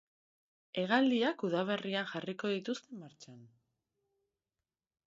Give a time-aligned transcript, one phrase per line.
[0.83, 3.47] Hegaldiak udaberrian jarriko dituzte martxan.